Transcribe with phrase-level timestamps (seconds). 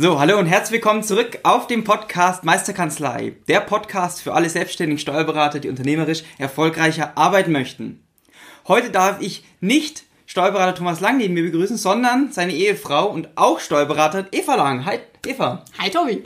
[0.00, 3.34] So, hallo und herzlich willkommen zurück auf dem Podcast Meisterkanzlei.
[3.48, 8.06] Der Podcast für alle selbstständigen Steuerberater, die unternehmerisch erfolgreicher arbeiten möchten.
[8.68, 13.58] Heute darf ich nicht Steuerberater Thomas Lang neben mir begrüßen, sondern seine Ehefrau und auch
[13.58, 14.84] Steuerberaterin Eva Lang.
[14.84, 15.64] Hi, Eva.
[15.80, 16.22] Hi, Tobi.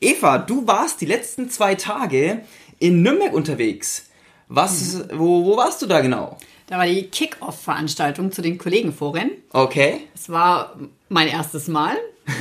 [0.00, 2.40] Eva, du warst die letzten zwei Tage
[2.80, 4.10] in Nürnberg unterwegs.
[4.48, 5.20] Was, mhm.
[5.20, 6.36] wo, wo warst du da genau?
[6.66, 9.30] Da war die Kick-Off-Veranstaltung zu den Kollegenforen.
[9.52, 10.08] Okay.
[10.16, 10.74] Es war
[11.12, 11.96] mein erstes Mal.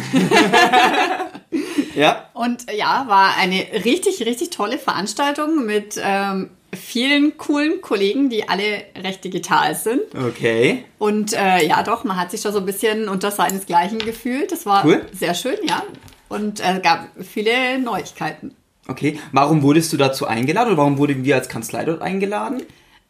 [1.96, 2.30] ja.
[2.34, 8.84] Und ja, war eine richtig, richtig tolle Veranstaltung mit ähm, vielen coolen Kollegen, die alle
[9.04, 10.02] recht digital sind.
[10.16, 10.86] Okay.
[10.98, 14.52] Und äh, ja, doch, man hat sich da so ein bisschen unter seinesgleichen gefühlt.
[14.52, 15.06] Das war cool.
[15.12, 15.84] sehr schön, ja.
[16.30, 18.56] Und es äh, gab viele Neuigkeiten.
[18.88, 19.20] Okay.
[19.32, 22.64] Warum wurdest du dazu eingeladen oder warum wurden wir als Kanzlei dort eingeladen?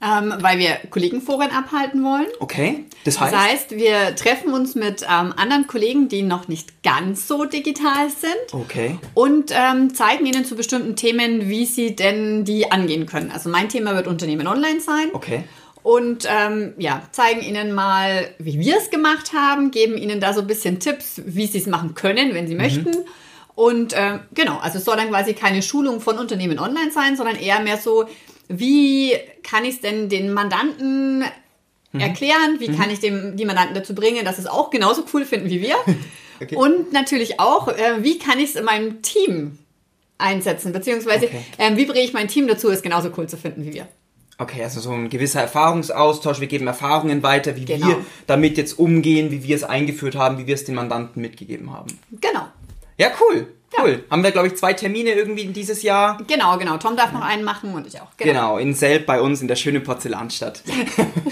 [0.04, 2.26] Ähm, weil wir Kollegenforen abhalten wollen.
[2.40, 3.34] Okay, das heißt?
[3.34, 8.10] Das heißt, wir treffen uns mit ähm, anderen Kollegen, die noch nicht ganz so digital
[8.10, 8.54] sind.
[8.54, 8.98] Okay.
[9.14, 13.30] Und ähm, zeigen ihnen zu bestimmten Themen, wie sie denn die angehen können.
[13.30, 15.10] Also mein Thema wird Unternehmen online sein.
[15.14, 15.44] Okay.
[15.84, 20.42] Und ähm, ja, zeigen ihnen mal, wie wir es gemacht haben, geben ihnen da so
[20.42, 22.62] ein bisschen Tipps, wie sie es machen können, wenn sie mhm.
[22.62, 22.92] möchten.
[23.56, 27.36] Und äh, genau, also es soll dann quasi keine Schulung von Unternehmen online sein, sondern
[27.36, 28.06] eher mehr so,
[28.52, 29.14] wie
[29.44, 31.24] kann ich es denn den Mandanten
[31.92, 32.00] mhm.
[32.00, 32.58] erklären?
[32.60, 32.78] Wie mhm.
[32.78, 35.76] kann ich dem, die Mandanten dazu bringen, dass es auch genauso cool finden wie wir?
[36.42, 36.56] okay.
[36.56, 39.58] Und natürlich auch, äh, wie kann ich es in meinem Team
[40.18, 40.74] einsetzen?
[40.74, 41.44] Beziehungsweise, okay.
[41.58, 43.88] äh, wie bringe ich mein Team dazu, es genauso cool zu finden wie wir?
[44.38, 46.40] Okay, also so ein gewisser Erfahrungsaustausch.
[46.40, 47.88] Wir geben Erfahrungen weiter, wie genau.
[47.88, 51.72] wir damit jetzt umgehen, wie wir es eingeführt haben, wie wir es den Mandanten mitgegeben
[51.72, 52.00] haben.
[52.20, 52.48] Genau.
[52.98, 53.48] Ja, cool.
[53.78, 54.04] Cool.
[54.04, 54.12] Ja.
[54.12, 56.18] Haben wir, glaube ich, zwei Termine irgendwie dieses Jahr.
[56.28, 56.78] Genau, genau.
[56.78, 58.18] Tom darf noch einen machen und ich auch.
[58.18, 60.62] Genau, genau in Selb bei uns in der schönen Porzellanstadt.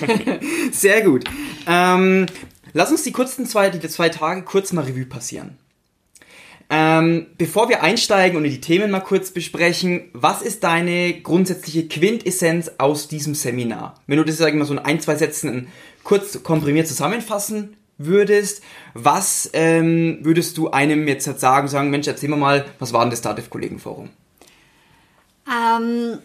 [0.72, 1.26] Sehr gut.
[1.68, 2.28] Ähm,
[2.74, 5.58] lass uns die kurzen zwei, die zwei Tage kurz mal Revue passieren.
[6.72, 12.72] Ähm, bevor wir einsteigen und die Themen mal kurz besprechen, was ist deine grundsätzliche Quintessenz
[12.78, 13.96] aus diesem Seminar?
[14.06, 15.68] Wenn du das, sag ich mal, so in ein, zwei Sätzen
[16.04, 18.64] kurz komprimiert zusammenfassen würdest,
[18.96, 23.12] was ähm, würdest du einem jetzt sagen, sagen, Mensch, erzähl mir mal, was war denn
[23.12, 24.10] das Dativ-Kollegenforum?
[25.48, 26.18] Ähm,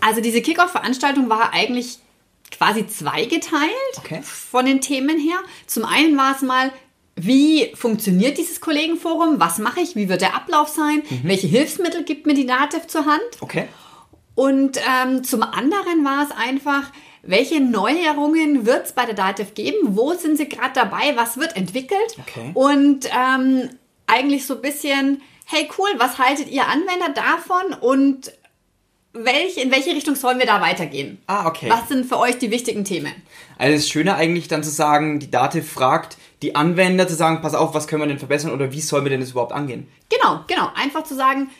[0.00, 1.98] also diese Kickoff-Veranstaltung war eigentlich
[2.50, 4.20] quasi zweigeteilt okay.
[4.22, 5.38] von den Themen her.
[5.66, 6.72] Zum einen war es mal,
[7.16, 9.38] wie funktioniert dieses Kollegenforum?
[9.38, 9.94] Was mache ich?
[9.94, 11.02] Wie wird der Ablauf sein?
[11.08, 11.20] Mhm.
[11.24, 13.20] Welche Hilfsmittel gibt mir die Dativ zur Hand?
[13.40, 13.68] Okay.
[14.34, 16.90] Und ähm, zum anderen war es einfach,
[17.22, 19.96] welche Neuerungen wird es bei der Dativ geben?
[19.96, 21.16] Wo sind Sie gerade dabei?
[21.16, 22.16] Was wird entwickelt?
[22.18, 22.50] Okay.
[22.54, 23.70] Und ähm,
[24.06, 27.78] eigentlich so ein bisschen, hey cool, was haltet ihr Anwender davon?
[27.80, 28.32] Und
[29.12, 31.18] welch, in welche Richtung sollen wir da weitergehen?
[31.26, 31.68] Ah, okay.
[31.68, 33.12] Was sind für euch die wichtigen Themen?
[33.58, 37.42] Also es ist schöner eigentlich dann zu sagen, die Dativ fragt die Anwender zu sagen,
[37.42, 39.88] pass auf, was können wir denn verbessern oder wie sollen wir denn das überhaupt angehen?
[40.08, 40.70] Genau, genau.
[40.74, 41.50] Einfach zu sagen,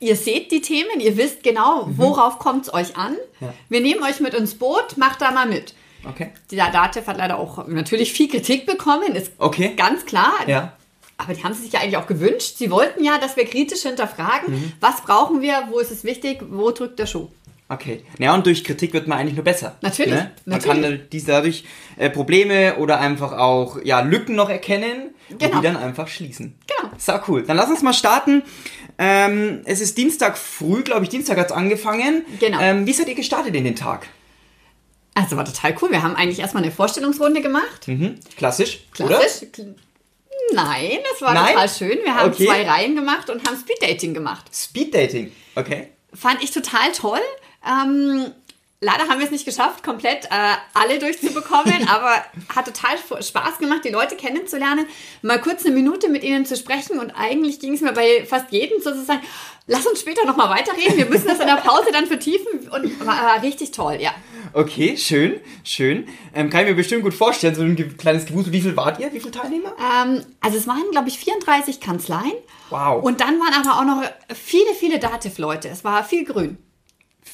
[0.00, 1.98] ihr seht die Themen, ihr wisst genau, mhm.
[1.98, 3.16] worauf kommt es euch an.
[3.40, 3.54] Ja.
[3.68, 5.74] Wir nehmen euch mit ins Boot, macht da mal mit.
[6.08, 6.32] Okay.
[6.50, 9.74] Dieser Datev hat leider auch natürlich viel Kritik bekommen, ist okay.
[9.76, 10.32] ganz klar.
[10.46, 10.72] Ja.
[11.18, 12.56] Aber die haben sie sich ja eigentlich auch gewünscht.
[12.56, 14.72] Sie wollten ja, dass wir kritisch hinterfragen, mhm.
[14.80, 17.28] was brauchen wir, wo ist es wichtig, wo drückt der Schuh.
[17.70, 18.02] Okay.
[18.18, 19.76] Ja, und durch Kritik wird man eigentlich nur besser.
[19.80, 20.12] Natürlich.
[20.12, 20.32] Ne?
[20.44, 20.82] Man natürlich.
[20.82, 21.64] kann dies dadurch
[21.98, 25.44] äh, Probleme oder einfach auch ja, Lücken noch erkennen genau.
[25.44, 26.58] und die dann einfach schließen.
[26.66, 26.90] Genau.
[26.98, 27.44] So cool.
[27.44, 28.42] Dann lass uns mal starten.
[28.98, 32.24] Ähm, es ist Dienstag früh, glaube ich, Dienstag hat es angefangen.
[32.40, 32.58] Genau.
[32.60, 34.08] Ähm, wie seid ihr gestartet in den Tag?
[35.14, 35.92] Also war total cool.
[35.92, 37.86] Wir haben eigentlich erstmal eine Vorstellungsrunde gemacht.
[37.86, 38.16] Mhm.
[38.36, 39.48] Klassisch, Klassisch.
[39.56, 39.74] Oder?
[40.54, 41.52] Nein, das war Nein?
[41.52, 41.98] total schön.
[42.02, 42.46] Wir haben okay.
[42.46, 44.46] zwei Reihen gemacht und haben Speeddating gemacht.
[44.52, 45.90] Speeddating, okay.
[46.12, 47.20] Fand ich total toll.
[47.66, 48.32] Ähm,
[48.80, 52.24] leider haben wir es nicht geschafft, komplett äh, alle durchzubekommen, aber
[52.54, 54.86] hat total Spaß gemacht, die Leute kennenzulernen,
[55.22, 58.50] mal kurz eine Minute mit ihnen zu sprechen und eigentlich ging es mir bei fast
[58.50, 59.20] jedem so zu sagen,
[59.66, 63.22] lass uns später nochmal weiterreden, wir müssen das in der Pause dann vertiefen und war,
[63.22, 64.14] war richtig toll, ja.
[64.52, 66.08] Okay, schön, schön.
[66.34, 68.52] Ähm, kann ich mir bestimmt gut vorstellen, so ein kleines Gewusel.
[68.52, 69.12] Wie viel wart ihr?
[69.12, 69.76] Wie viele Teilnehmer?
[69.78, 72.32] Ähm, also es waren, glaube ich, 34 Kanzleien.
[72.70, 73.00] Wow.
[73.04, 75.68] Und dann waren aber auch noch viele, viele Dativ-Leute.
[75.68, 76.58] Es war viel grün.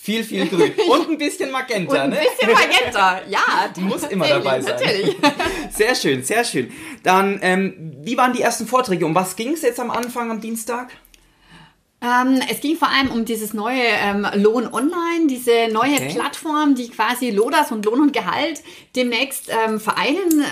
[0.00, 0.72] Viel, viel grün.
[0.90, 2.16] Und ein bisschen Magenta, Und ein ne?
[2.16, 3.40] bisschen Magenta, ja.
[3.80, 4.74] Muss immer dabei sein.
[4.74, 5.16] Natürlich.
[5.70, 6.72] Sehr schön, sehr schön.
[7.02, 9.04] Dann, ähm, wie waren die ersten Vorträge?
[9.04, 10.90] Um was ging es jetzt am Anfang, am Dienstag?
[12.00, 16.12] Ähm, es ging vor allem um dieses neue ähm, Lohn Online, diese neue Okay.
[16.14, 18.62] Plattform, die quasi Lodas und Lohn und Gehalt
[18.94, 20.44] demnächst ähm, vereinen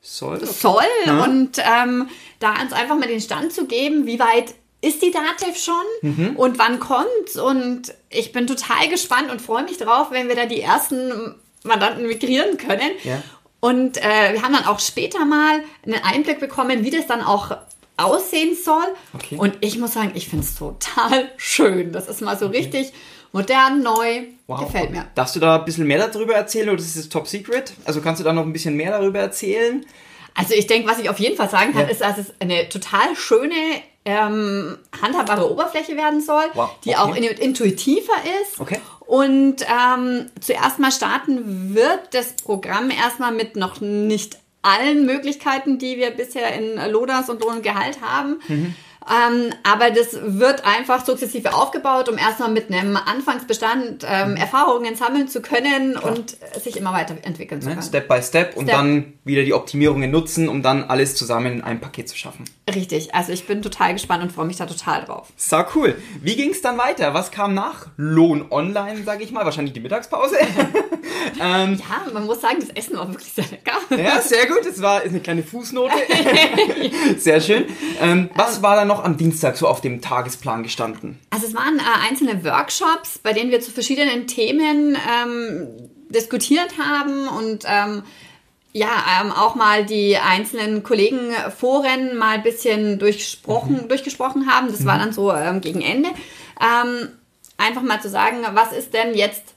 [0.00, 0.44] Soll?
[0.46, 0.84] soll.
[1.24, 2.08] Und ähm,
[2.38, 5.74] da uns einfach mal den Stand zu geben, wie weit ist die DATEV schon
[6.10, 6.36] Mhm.
[6.36, 7.36] und wann kommt's?
[7.36, 11.34] Und ich bin total gespannt und freue mich drauf, wenn wir da die ersten
[11.64, 12.90] Mandanten migrieren können.
[13.04, 13.22] Ja.
[13.60, 17.56] Und äh, wir haben dann auch später mal einen Einblick bekommen, wie das dann auch
[17.96, 18.82] aussehen soll.
[19.14, 19.36] Okay.
[19.36, 21.92] Und ich muss sagen, ich finde es total schön.
[21.92, 22.92] Das ist mal so richtig
[23.30, 24.24] modern, neu.
[24.48, 25.06] Gefällt mir.
[25.14, 27.72] Darfst du da ein bisschen mehr darüber erzählen oder ist es top secret?
[27.84, 29.86] Also kannst du da noch ein bisschen mehr darüber erzählen?
[30.34, 31.88] Also ich denke, was ich auf jeden Fall sagen kann, Ja.
[31.88, 33.54] ist, dass es eine total schöne,
[34.04, 36.98] ähm, handhabbare Oberfläche werden soll, Wow, die okay.
[36.98, 38.12] auch in- intuitiver
[38.42, 38.60] ist.
[38.60, 38.80] Okay.
[39.00, 45.96] Und ähm, zuerst mal starten wird das Programm erstmal mit noch nicht allen Möglichkeiten, die
[45.98, 48.40] wir bisher in Lodas und Lohn Gehalt haben.
[48.48, 48.74] Mhm.
[49.10, 54.08] Ähm, aber das wird einfach sukzessive aufgebaut, um erstmal mit einem Anfangsbestand Mhm.
[54.08, 57.74] ähm, Erfahrungen sammeln zu können und sich immer weiterentwickeln zu Ne?
[57.74, 57.86] können.
[57.86, 58.76] Step by Step und Step.
[58.76, 62.44] dann wieder die Optimierungen nutzen, um dann alles zusammen in einem Paket zu schaffen.
[62.72, 65.28] Richtig, also ich bin total gespannt und freue mich da total drauf.
[65.36, 65.96] So cool.
[66.20, 67.14] Wie ging es dann weiter?
[67.14, 69.44] Was kam nach Lohn Online, sage ich mal?
[69.44, 70.36] Wahrscheinlich die Mittagspause.
[71.38, 71.66] Ja,
[72.12, 73.72] man muss sagen, das Essen war wirklich sehr lecker.
[73.96, 74.66] ja, sehr gut.
[74.66, 75.92] Das war eine kleine Fußnote.
[77.18, 77.64] sehr schön.
[78.00, 81.18] Ähm, was war da noch am Dienstag so auf dem Tagesplan gestanden?
[81.30, 85.68] Also es waren äh, einzelne Workshops, bei denen wir zu verschiedenen Themen ähm,
[86.08, 88.02] diskutiert haben und ähm,
[88.72, 88.88] ja,
[89.20, 94.68] ähm, auch mal die einzelnen Kollegenforen mal ein bisschen durchsprochen, durchgesprochen haben.
[94.68, 96.08] Das war dann so ähm, gegen Ende.
[96.60, 97.08] Ähm,
[97.58, 99.54] einfach mal zu sagen, was ist denn jetzt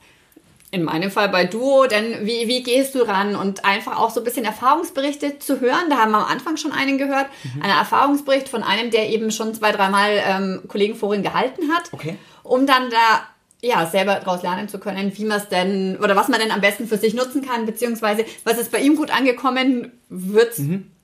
[0.75, 3.35] in meinem Fall bei Duo, denn wie, wie gehst du ran?
[3.35, 5.89] Und einfach auch so ein bisschen Erfahrungsberichte zu hören.
[5.89, 7.27] Da haben wir am Anfang schon einen gehört.
[7.61, 11.93] Einen Erfahrungsbericht von einem, der eben schon zwei, dreimal ähm, Kollegenforen gehalten hat.
[11.93, 12.17] Okay.
[12.43, 13.21] Um dann da
[13.61, 16.61] ja, selber daraus lernen zu können, wie man es denn oder was man denn am
[16.61, 20.53] besten für sich nutzen kann, beziehungsweise was ist bei ihm gut angekommen, wird,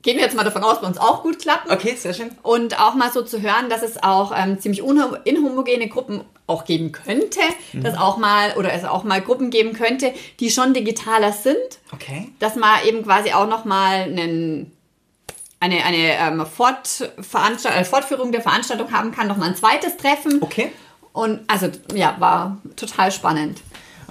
[0.02, 1.72] gehen wir jetzt mal davon aus, bei uns auch gut klappen.
[1.72, 2.32] Okay, sehr schön.
[2.44, 4.82] Und auch mal so zu hören, dass es auch ähm, ziemlich
[5.26, 7.40] inhomogene Gruppen auch geben könnte,
[7.74, 11.56] dass auch mal oder es auch mal Gruppen geben könnte, die schon digitaler sind,
[11.94, 12.30] Okay.
[12.40, 14.72] dass man eben quasi auch noch mal einen
[15.62, 20.42] eine, eine ähm, Fortveranstalt äh, Fortführung der Veranstaltung haben kann, noch mal ein zweites Treffen.
[20.42, 20.72] Okay.
[21.14, 23.60] Und also ja, war total spannend.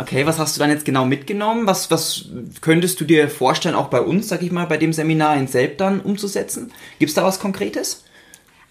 [0.01, 1.67] Okay, was hast du dann jetzt genau mitgenommen?
[1.67, 2.25] Was, was
[2.63, 5.77] könntest du dir vorstellen, auch bei uns, sag ich mal, bei dem Seminar in Selb
[5.77, 6.73] dann umzusetzen?
[6.99, 8.05] Gibt es da was Konkretes?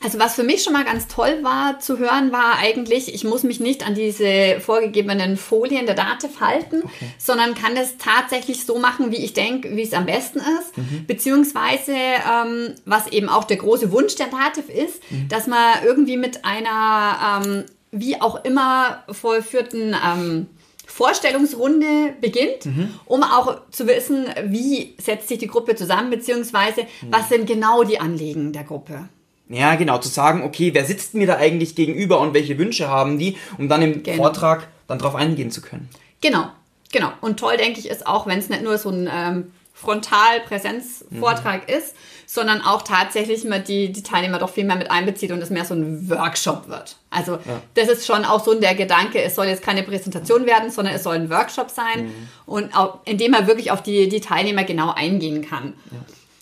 [0.03, 3.43] Also was für mich schon mal ganz toll war zu hören, war eigentlich, ich muss
[3.43, 6.83] mich nicht an diese vorgegebenen Folien der Dativ halten,
[7.19, 11.05] sondern kann es tatsächlich so machen, wie ich denke, wie es am besten ist.
[11.05, 16.43] Beziehungsweise, ähm, was eben auch der große Wunsch der Dativ ist, dass man irgendwie mit
[16.45, 20.47] einer, ähm, wie auch immer vollführten ähm,
[20.91, 22.67] Vorstellungsrunde beginnt,
[23.05, 27.99] um auch zu wissen, wie setzt sich die Gruppe zusammen, beziehungsweise was sind genau die
[27.99, 29.07] Anliegen der Gruppe.
[29.49, 33.17] Ja, genau, zu sagen, okay, wer sitzt mir da eigentlich gegenüber und welche Wünsche haben
[33.17, 34.17] die, um dann im Genau.
[34.17, 35.89] Vortrag dann drauf eingehen zu können.
[36.21, 36.45] Genau,
[36.91, 37.11] genau.
[37.21, 41.95] Und toll, denke ich, ist auch, wenn es nicht nur so ein ähm, Frontal-Präsenz-Vortrag ist,
[42.31, 45.65] sondern auch tatsächlich mal die, die Teilnehmer doch viel mehr mit einbezieht und es mehr
[45.65, 46.97] so ein Workshop wird.
[47.09, 47.39] Also
[47.73, 51.01] das ist schon auch so der Gedanke, es soll jetzt keine Präsentation werden, sondern es
[51.01, 52.13] soll ein Workshop sein
[52.45, 55.73] und auch, indem er wirklich auf die, die Teilnehmer genau eingehen kann.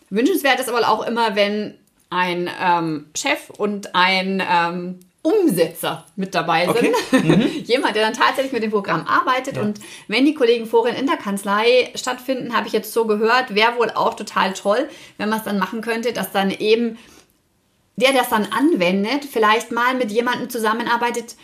[0.09, 1.75] Wünschenswert ist aber auch immer, wenn
[2.09, 6.95] ein ähm, Chef und ein ähm, Umsetzer mit dabei sind.
[7.11, 7.63] Okay.
[7.65, 9.57] Jemand, der dann tatsächlich mit dem Programm arbeitet.
[9.57, 13.91] Und wenn die Kollegenforen in der Kanzlei stattfinden, habe ich jetzt so gehört, wäre wohl
[13.91, 16.97] auch total toll, wenn man es dann machen könnte, dass dann eben
[17.97, 21.35] der, der es dann anwendet, vielleicht mal mit jemandem zusammenarbeitet,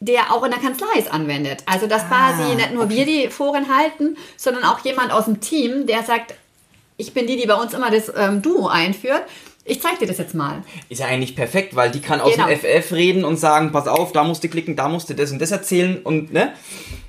[0.00, 1.62] der auch in der Kanzlei es anwendet.
[1.66, 5.86] Also dass quasi nicht nur wir die Foren halten, sondern auch jemand aus dem Team,
[5.86, 6.34] der sagt,
[6.98, 9.22] ich bin die, die bei uns immer das ähm, Duo einführt.
[9.68, 10.62] Ich zeige dir das jetzt mal.
[10.88, 12.46] Ist ja eigentlich perfekt, weil die kann aus Genau.
[12.48, 15.30] dem FF reden und sagen, pass auf, da musst du klicken, da musst du das
[15.30, 16.52] und das erzählen und ne?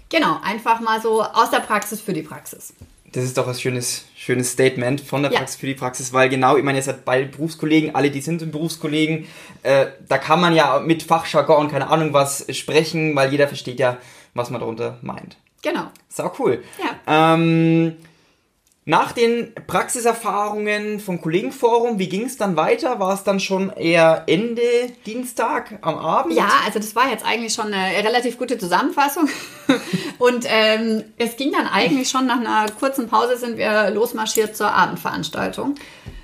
[0.10, 2.74] Genau, einfach mal so aus der Praxis für die Praxis.
[3.12, 5.40] Das ist doch ein schönes, schönes Statement von der Ja.
[5.40, 8.52] Praxis für die Praxis, weil genau, ich meine, ihr seid beide Berufskollegen, alle, die sind
[8.52, 9.26] Berufskollegen,
[9.64, 13.80] äh, da kann man ja mit Fachjargon und keine Ahnung was sprechen, weil jeder versteht
[13.80, 13.98] ja,
[14.36, 15.38] was man darunter meint.
[15.62, 15.88] Genau.
[16.08, 16.64] Sau cool.
[17.08, 17.34] Ja.
[17.34, 17.96] Ähm,
[18.90, 23.00] Nach den Praxiserfahrungen vom Kollegenforum, wie ging es dann weiter?
[23.00, 24.64] War es dann schon eher Ende
[25.06, 26.34] Dienstag am Abend?
[26.34, 29.30] Ja, also das war jetzt eigentlich schon eine relativ gute Zusammenfassung.
[30.18, 34.74] Und ähm, es ging dann eigentlich schon nach einer kurzen Pause sind wir losmarschiert zur
[34.74, 35.76] Abendveranstaltung.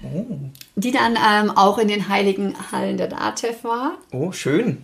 [0.02, 0.26] Oh.
[0.76, 3.92] Die dann ähm, auch in den heiligen Hallen der DATEV war.
[4.12, 4.84] Oh, schön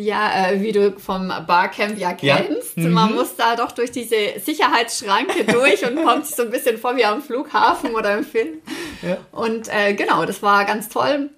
[0.00, 2.76] die ja, äh, wie du vom Barcamp ja kennst.
[2.76, 2.84] Ja.
[2.84, 2.92] Mhm.
[2.92, 6.96] Man muss da doch durch diese Sicherheitsschranke durch und kommt sich so ein bisschen vor
[6.96, 8.60] wie am Flughafen oder im Film.
[9.02, 9.18] Ja.
[9.32, 11.30] Und äh, genau, das war ganz toll.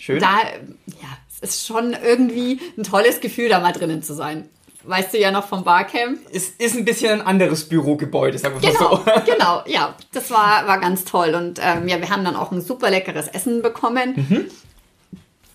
[0.00, 0.18] Schön.
[0.20, 0.38] Da,
[0.86, 4.48] ja, es ist schon irgendwie ein tolles Gefühl, da mal drinnen zu sein.
[4.84, 6.18] Weißt du ja noch vom Barcamp.
[6.32, 9.32] Es ist ein bisschen ein anderes Bürogebäude, sagen wir genau, mal so.
[9.32, 9.94] Genau, ja.
[10.12, 11.34] Das war, war ganz toll.
[11.34, 14.26] Und ähm, ja, wir haben dann auch ein super leckeres Essen bekommen.
[14.28, 14.50] Mhm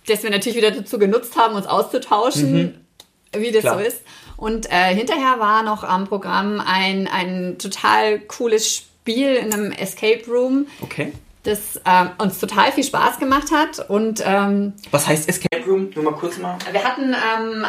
[0.07, 3.41] das wir natürlich wieder dazu genutzt haben, uns auszutauschen, mhm.
[3.41, 3.79] wie das Klar.
[3.79, 4.01] so ist.
[4.37, 10.23] Und äh, hinterher war noch am Programm ein, ein total cooles Spiel in einem Escape
[10.27, 10.67] Room.
[10.81, 11.13] Okay.
[11.43, 13.89] Das äh, uns total viel Spaß gemacht hat.
[13.89, 15.91] Und ähm, was heißt Escape Room?
[15.93, 16.57] Nur mal kurz mal.
[16.71, 17.65] Wir hatten ähm,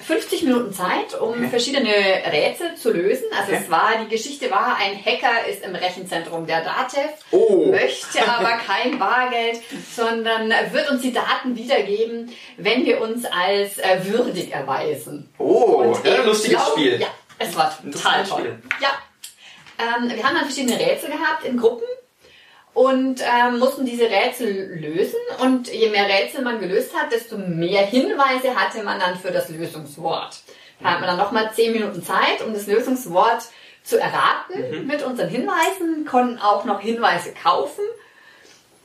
[0.00, 1.48] 50 Minuten Zeit, um okay.
[1.48, 3.26] verschiedene Rätsel zu lösen.
[3.36, 3.62] Also okay.
[3.64, 7.66] es war, die Geschichte war, ein Hacker ist im Rechenzentrum der DATEV, oh.
[7.70, 9.60] möchte aber kein Bargeld,
[9.94, 15.28] sondern wird uns die Daten wiedergeben, wenn wir uns als äh, würdig erweisen.
[15.38, 17.00] Oh, Und ja, lustiges glaub, Spiel.
[17.00, 18.40] Ja, es war total toll.
[18.40, 18.58] Spiel.
[18.80, 18.88] Ja.
[19.78, 21.86] Ähm, wir haben dann verschiedene Rätsel gehabt in Gruppen
[22.78, 25.18] und ähm, mussten diese Rätsel lösen.
[25.42, 29.48] Und je mehr Rätsel man gelöst hat, desto mehr Hinweise hatte man dann für das
[29.48, 30.38] Lösungswort.
[30.80, 33.42] Da hat man dann nochmal zehn Minuten Zeit, um das Lösungswort
[33.82, 34.86] zu erraten mhm.
[34.86, 37.82] mit unseren Hinweisen, konnten auch noch Hinweise kaufen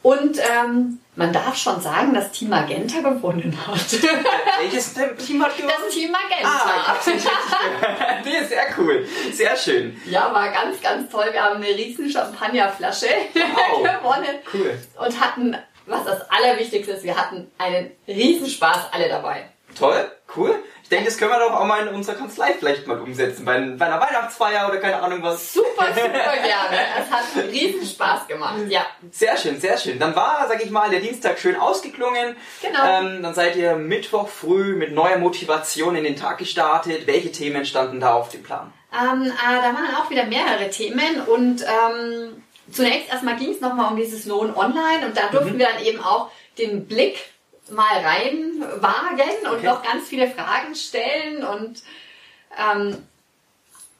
[0.03, 3.93] und ähm, man darf schon sagen, dass Team Magenta gewonnen hat.
[4.59, 5.73] Welches Team hat gewonnen?
[5.85, 6.49] Das Team Magenta.
[6.49, 6.95] Ah,
[8.25, 9.07] nee, sehr cool.
[9.31, 9.99] Sehr schön.
[10.05, 11.27] Ja, war ganz, ganz toll.
[11.31, 13.81] Wir haben eine riesen Champagnerflasche wow.
[13.81, 14.39] gewonnen.
[14.53, 14.77] Cool.
[14.99, 15.55] Und hatten,
[15.85, 19.49] was das Allerwichtigste ist, wir hatten einen Riesenspaß alle dabei.
[19.77, 20.61] Toll, cool.
[20.93, 23.45] Ich denke, das können wir doch auch mal in unserer Kanzlei vielleicht mal umsetzen.
[23.45, 25.51] Bei, bei einer Weihnachtsfeier oder keine Ahnung was.
[25.51, 26.77] Super, super gerne.
[26.99, 28.85] Es hat riesen Spaß gemacht, ja.
[29.09, 29.97] Sehr schön, sehr schön.
[29.97, 32.35] Dann war, sag ich mal, der Dienstag schön ausgeklungen.
[32.61, 32.79] Genau.
[32.85, 37.07] Ähm, dann seid ihr Mittwoch früh mit neuer Motivation in den Tag gestartet.
[37.07, 38.71] Welche Themen standen da auf dem Plan?
[38.93, 43.91] Ähm, äh, da waren auch wieder mehrere Themen und ähm, zunächst erstmal ging es nochmal
[43.91, 45.59] um dieses Lohn online und da durften mhm.
[45.59, 47.32] wir dann eben auch den Blick
[47.69, 49.65] mal reinwagen und okay.
[49.65, 51.81] noch ganz viele Fragen stellen und
[52.57, 52.97] ähm,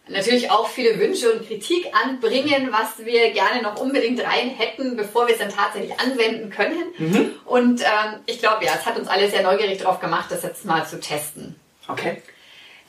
[0.07, 5.27] natürlich auch viele Wünsche und Kritik anbringen, was wir gerne noch unbedingt rein hätten, bevor
[5.27, 6.83] wir es dann tatsächlich anwenden können.
[6.97, 7.31] Mhm.
[7.45, 10.65] Und ähm, ich glaube, ja, es hat uns alle sehr neugierig darauf gemacht, das jetzt
[10.65, 11.55] mal zu testen.
[11.87, 12.21] Okay.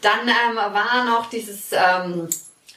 [0.00, 2.28] Dann ähm, war noch dieses ähm,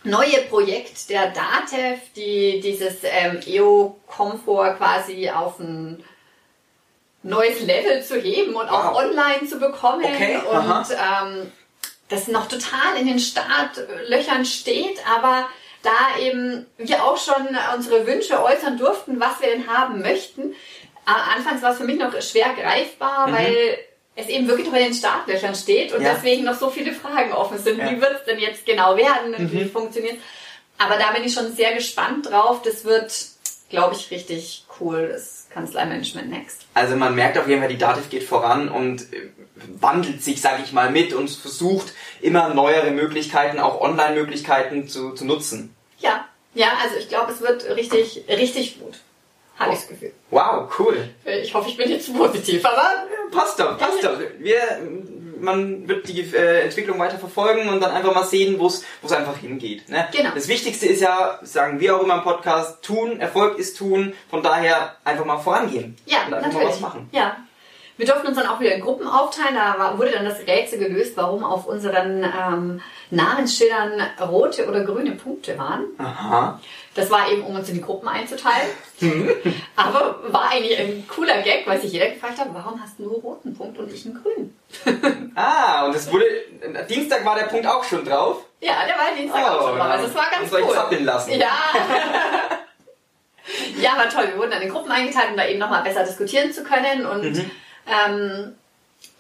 [0.04, 6.04] neue Projekt der DATEV, die dieses ähm, EO-Komfort quasi auf ein
[7.28, 10.06] neues Level zu heben und auch online zu bekommen.
[10.06, 11.52] Okay, und ähm,
[12.10, 15.48] das noch total in den Startlöchern steht, aber
[15.84, 20.52] da eben wir auch schon unsere Wünsche äußern durften, was wir denn haben möchten.
[20.52, 23.34] Äh, anfangs war es für mich noch schwer greifbar, mhm.
[23.34, 23.80] weil
[24.16, 26.14] es eben wirklich noch in den Startlöchern steht und ja.
[26.14, 27.78] deswegen noch so viele Fragen offen sind.
[27.78, 27.92] Ja.
[27.92, 29.60] Wie wird es denn jetzt genau werden und mhm.
[29.60, 30.18] wie funktioniert
[30.78, 32.62] Aber da bin ich schon sehr gespannt drauf.
[32.64, 33.14] Das wird,
[33.70, 35.10] glaube ich, richtig cool.
[35.12, 36.66] Das Kanzleimanagement Next.
[36.74, 39.30] Also man merkt auf jeden Fall, die Dativ geht voran und äh,
[39.80, 45.26] wandelt sich, sage ich mal, mit und versucht immer neuere Möglichkeiten, auch Online-Möglichkeiten zu, zu
[45.26, 45.76] nutzen.
[46.00, 49.00] Ja, ja, also ich glaube, es wird richtig, richtig gut.
[49.58, 50.12] Habe ich das Gefühl.
[50.30, 51.10] Wow, cool.
[51.26, 54.20] Ich hoffe, ich bin jetzt positiv, aber passt doch, passt doch.
[54.38, 54.60] Wir
[55.42, 59.38] man wird die äh, Entwicklung weiter verfolgen und dann einfach mal sehen, wo es einfach
[59.38, 59.90] hingeht.
[59.90, 60.08] Ne?
[60.12, 60.32] Genau.
[60.34, 64.14] Das Wichtigste ist ja, sagen wir auch immer im Podcast, tun, Erfolg ist tun.
[64.30, 65.98] Von daher einfach mal vorangehen.
[66.06, 66.66] Ja, und einfach natürlich.
[66.66, 67.10] mal was machen.
[67.12, 67.38] Ja.
[67.98, 69.56] Wir durften uns dann auch wieder in Gruppen aufteilen.
[69.56, 75.58] Da wurde dann das Rätsel gelöst, warum auf unseren ähm, Namensschildern rote oder grüne Punkte
[75.58, 75.86] waren.
[75.98, 76.60] Aha.
[76.94, 78.70] Das war eben, um uns in die Gruppen einzuteilen.
[79.00, 79.32] Mhm.
[79.76, 83.20] Aber war eigentlich ein cooler Gag, weil sich jeder gefragt hat, warum hast du nur
[83.22, 85.32] roten Punkt und ich einen grünen?
[85.36, 86.26] ah, und es wurde,
[86.88, 88.46] Dienstag war der Punkt auch schon drauf?
[88.60, 89.88] Ja, der war Dienstag oh, auch schon drauf.
[89.90, 90.50] Also es war ganz cool.
[90.50, 91.32] Soll ich zappeln lassen?
[91.32, 91.58] Ja.
[93.82, 94.28] ja, war toll.
[94.32, 97.36] Wir wurden dann in Gruppen eingeteilt, um da eben nochmal besser diskutieren zu können und
[97.36, 97.52] mhm.
[97.88, 98.56] Ähm,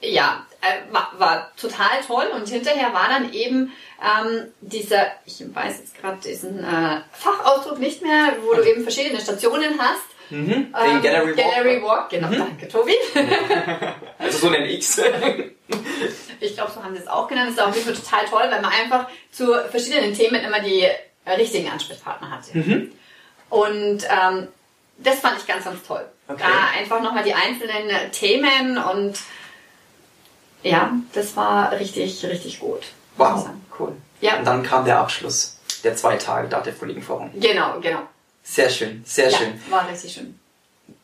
[0.01, 3.71] ja, äh, war, war total toll und hinterher war dann eben
[4.01, 9.19] ähm, dieser, ich weiß jetzt gerade diesen äh, Fachausdruck nicht mehr, wo du eben verschiedene
[9.19, 10.03] Stationen hast.
[10.29, 11.35] Mhm, den ähm, Gallery Walk.
[11.37, 12.37] Gallery Walk, genau, mhm.
[12.37, 12.93] danke Tobi.
[14.19, 14.97] also so nenne ich's.
[16.39, 17.49] ich glaube, so haben sie es auch genannt.
[17.49, 20.85] Das ist auch wirklich total toll, weil man einfach zu verschiedenen Themen immer die
[21.25, 22.57] richtigen Ansprechpartner hatte.
[22.57, 22.91] Mhm.
[23.49, 24.47] Und ähm,
[24.97, 26.05] das fand ich ganz, ganz toll.
[26.27, 26.43] Okay.
[26.43, 29.17] Da einfach nochmal die einzelnen Themen und
[30.63, 32.83] ja, das war richtig, richtig gut.
[33.15, 33.95] Wow, cool.
[34.19, 34.37] Ja.
[34.37, 37.31] Und dann kam der Abschluss der zwei Tage Dativ Kollegen Forum.
[37.39, 38.01] Genau, genau.
[38.43, 39.61] Sehr schön, sehr ja, schön.
[39.69, 40.37] war richtig schön.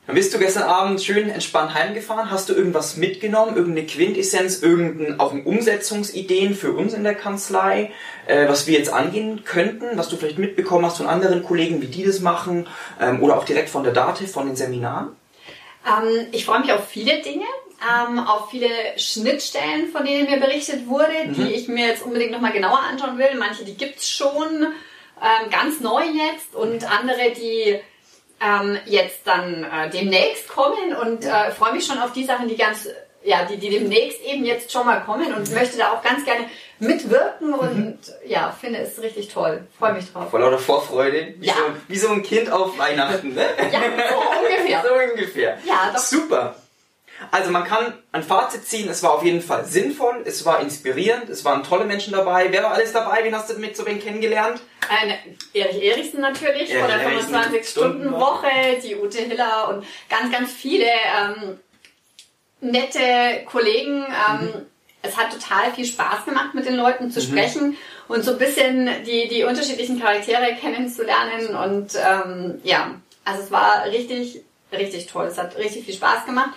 [0.06, 2.30] Dann bist du gestern Abend schön entspannt heimgefahren.
[2.30, 3.56] Hast du irgendwas mitgenommen?
[3.56, 4.62] Irgendeine Quintessenz?
[4.62, 7.92] Irgendein, auch Umsetzungsideen für uns in der Kanzlei?
[8.28, 9.98] Äh, was wir jetzt angehen könnten?
[9.98, 12.68] Was du vielleicht mitbekommen hast von anderen Kollegen, wie die das machen?
[13.00, 15.16] Ähm, oder auch direkt von der Dativ, von den Seminaren?
[15.88, 17.46] Ähm, ich freue mich auf viele Dinge,
[17.82, 22.52] ähm, auf viele Schnittstellen, von denen mir berichtet wurde, die ich mir jetzt unbedingt nochmal
[22.52, 23.36] genauer anschauen will.
[23.40, 24.68] Manche, die gibt's schon,
[25.22, 27.80] ähm, ganz neu jetzt und andere, die
[28.44, 32.58] ähm, jetzt dann äh, demnächst kommen und äh, freue mich schon auf die Sachen, die
[32.58, 32.90] ganz,
[33.24, 36.46] ja, die, die demnächst eben jetzt schon mal kommen und möchte da auch ganz gerne
[36.80, 39.66] mitwirken und ja, finde es richtig toll.
[39.80, 40.30] Freue mich drauf.
[40.30, 41.36] Vor lauter Vorfreude.
[41.38, 41.54] Wie, Ja.
[41.54, 43.46] so, wie so ein Kind auf Weihnachten, ne?
[43.72, 44.84] Ja, so ungefähr.
[44.88, 45.58] so ungefähr.
[45.66, 46.00] Ja, doch.
[46.02, 46.56] Super.
[47.32, 51.30] Also man kann ein Fazit ziehen, es war auf jeden Fall sinnvoll, es war inspirierend,
[51.30, 52.48] es waren tolle Menschen dabei.
[52.52, 53.24] Wer war alles dabei?
[53.24, 54.62] Wen hast du mit so wen kennengelernt?
[54.90, 55.18] Eine
[55.54, 58.50] Erich Erichsen natürlich Erich von der Erichsen, 25-Stunden-Woche,
[58.84, 61.60] die Ute Hiller und ganz, ganz viele ähm,
[62.62, 64.06] nette Kollegen.
[64.06, 64.66] Ähm,
[65.06, 67.76] Es hat total viel Spaß gemacht, mit den Leuten zu sprechen
[68.08, 71.56] und so ein bisschen die, die unterschiedlichen Charaktere kennenzulernen.
[71.56, 74.42] Und ähm, ja, also es war richtig,
[74.72, 75.26] richtig toll.
[75.28, 76.52] Es hat richtig viel Spaß gemacht.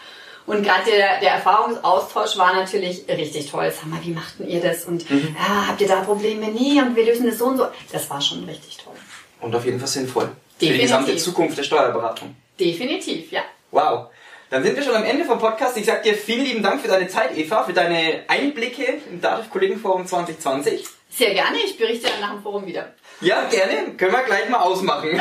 [0.46, 3.70] Und gerade der, der Erfahrungsaustausch war natürlich richtig toll.
[3.70, 4.84] Sag mal, wie machten ihr das?
[4.84, 6.46] Und ja, habt ihr da Probleme?
[6.48, 7.66] Nee, und wir lösen das so und so.
[7.92, 8.94] Das war schon richtig toll.
[9.40, 10.24] Und auf jeden Fall sinnvoll.
[10.26, 10.82] Für die Definitiv.
[10.82, 12.36] gesamte Zukunft der Steuerberatung.
[12.58, 13.42] Definitiv, ja.
[13.70, 14.06] Wow.
[14.48, 15.76] Dann sind wir schon am Ende vom Podcast.
[15.76, 19.50] Ich sag dir vielen lieben Dank für deine Zeit, Eva, für deine Einblicke im Dativ
[19.50, 20.84] Kollegenforum 2020.
[21.10, 21.58] Sehr gerne.
[21.64, 22.92] Ich berichte dann nach dem Forum wieder.
[23.20, 23.94] Ja, gerne.
[23.96, 25.20] Können wir gleich mal ausmachen.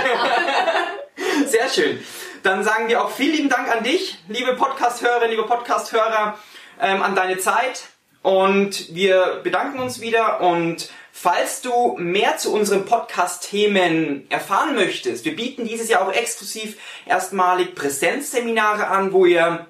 [1.48, 2.00] Sehr schön.
[2.46, 6.38] Dann sagen wir auch vielen lieben Dank an dich, liebe Podcast-Hörerinnen, liebe Podcast-Hörer,
[6.80, 7.86] ähm, an deine Zeit.
[8.22, 10.42] Und wir bedanken uns wieder.
[10.42, 16.78] Und falls du mehr zu unseren Podcast-Themen erfahren möchtest, wir bieten dieses Jahr auch exklusiv
[17.08, 19.66] erstmalig Präsenzseminare an, wo ihr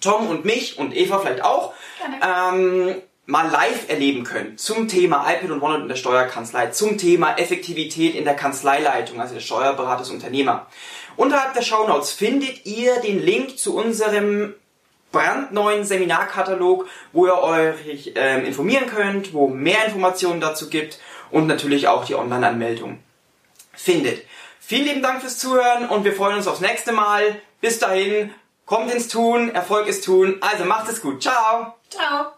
[0.00, 1.72] Tom und mich und Eva vielleicht auch
[2.20, 2.96] ähm,
[3.28, 8.14] mal live erleben könnt zum Thema iPad und OneNote in der Steuerkanzlei, zum Thema Effektivität
[8.14, 10.66] in der Kanzleileitung, also der Steuerberater des Unternehmer.
[11.14, 14.54] Unterhalb der Shownotes findet ihr den Link zu unserem
[15.12, 20.98] brandneuen Seminarkatalog, wo ihr euch ähm, informieren könnt, wo mehr Informationen dazu gibt
[21.30, 22.98] und natürlich auch die Online-Anmeldung
[23.74, 24.24] findet.
[24.58, 27.36] Vielen lieben Dank fürs Zuhören und wir freuen uns aufs nächste Mal.
[27.60, 28.32] Bis dahin,
[28.64, 30.38] kommt ins Tun, Erfolg ist Tun.
[30.40, 31.22] Also macht es gut.
[31.22, 31.74] Ciao.
[31.90, 32.37] Ciao.